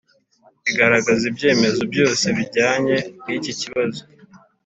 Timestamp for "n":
3.25-3.27